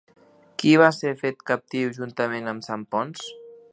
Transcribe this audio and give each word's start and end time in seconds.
Qui 0.61 0.71
va 0.83 0.87
ser 0.99 1.11
fet 1.19 1.45
captiu 1.51 1.93
juntament 1.99 2.53
amb 2.55 2.67
Sant 2.69 2.87
Ponç? 2.97 3.27